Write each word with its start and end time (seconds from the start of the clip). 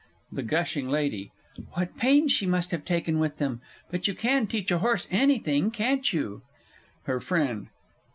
THE 0.31 0.41
GUSHING 0.41 0.89
LADY. 0.89 1.29
What 1.75 1.95
pains 1.95 2.31
she 2.31 2.47
must 2.47 2.71
have 2.71 2.83
taken 2.83 3.19
with 3.19 3.37
them; 3.37 3.61
but 3.91 4.07
you 4.07 4.15
can 4.15 4.47
teach 4.47 4.71
a 4.71 4.79
horse 4.79 5.07
anything, 5.11 5.69
can't 5.69 6.11
you? 6.11 6.41
HER 7.03 7.19
FRIEND. 7.19 7.67